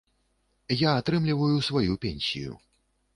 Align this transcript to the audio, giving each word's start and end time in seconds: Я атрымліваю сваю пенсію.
Я 0.79 0.89
атрымліваю 1.01 1.57
сваю 1.67 1.93
пенсію. 2.07 2.57